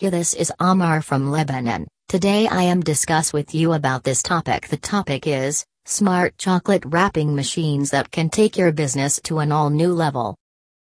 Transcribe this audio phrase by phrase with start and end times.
[0.00, 1.86] This is Amar from Lebanon.
[2.08, 4.66] Today I am discuss with you about this topic.
[4.68, 9.68] The topic is smart chocolate wrapping machines that can take your business to an all
[9.68, 10.38] new level.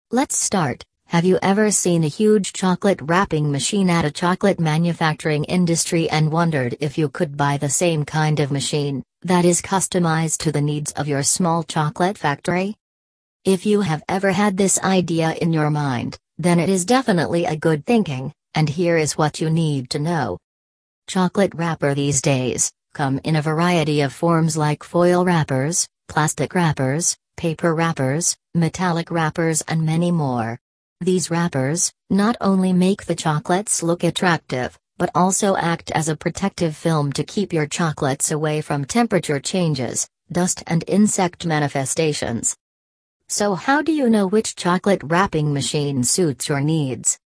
[0.09, 0.83] Let's start.
[1.05, 6.31] Have you ever seen a huge chocolate wrapping machine at a chocolate manufacturing industry and
[6.31, 10.61] wondered if you could buy the same kind of machine that is customized to the
[10.61, 12.75] needs of your small chocolate factory?
[13.43, 17.55] If you have ever had this idea in your mind, then it is definitely a
[17.55, 20.37] good thinking, and here is what you need to know.
[21.07, 27.17] Chocolate wrapper these days come in a variety of forms like foil wrappers, plastic wrappers,
[27.35, 30.57] paper wrappers, metallic wrappers, and many more.
[31.01, 36.73] These wrappers not only make the chocolates look attractive, but also act as a protective
[36.73, 42.55] film to keep your chocolates away from temperature changes, dust, and insect manifestations.
[43.27, 47.19] So, how do you know which chocolate wrapping machine suits your needs?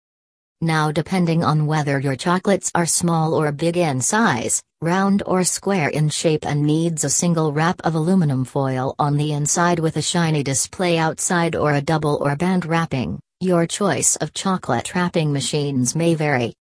[0.60, 5.88] Now, depending on whether your chocolates are small or big in size, round or square
[5.88, 10.02] in shape, and needs a single wrap of aluminum foil on the inside with a
[10.02, 15.94] shiny display outside, or a double or band wrapping, your choice of chocolate wrapping machines
[15.94, 16.52] may vary.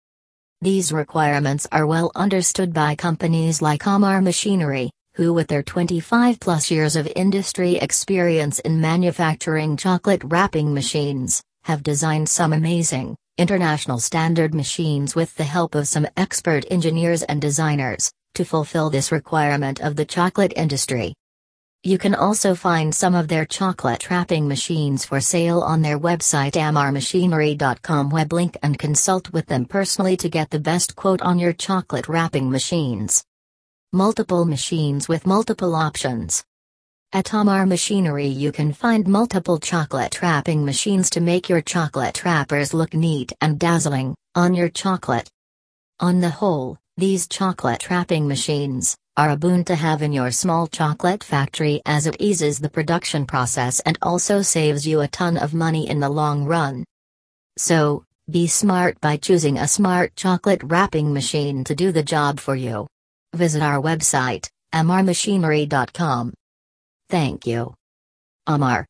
[0.61, 6.71] These requirements are well understood by companies like Amar Machinery, who, with their 25 plus
[6.71, 14.55] years of industry experience in manufacturing chocolate wrapping machines, have designed some amazing, international standard
[14.55, 19.97] machines with the help of some expert engineers and designers, to fulfill this requirement of
[19.97, 21.15] the chocolate industry.
[21.83, 26.55] You can also find some of their chocolate wrapping machines for sale on their website
[26.55, 31.53] amarmachinery.com web link and consult with them personally to get the best quote on your
[31.53, 33.23] chocolate wrapping machines.
[33.93, 36.43] Multiple machines with multiple options.
[37.13, 42.75] At Amar Machinery you can find multiple chocolate wrapping machines to make your chocolate wrappers
[42.75, 45.31] look neat and dazzling on your chocolate.
[46.01, 50.67] On the whole, these chocolate wrapping machines are a boon to have in your small
[50.67, 55.55] chocolate factory as it eases the production process and also saves you a ton of
[55.55, 56.85] money in the long run.
[57.57, 62.57] So, be smart by choosing a smart chocolate wrapping machine to do the job for
[62.57, 62.89] you.
[63.33, 66.35] Visit our website, amarmachinery.com.
[67.11, 67.75] Thank you.
[68.47, 68.85] Amar.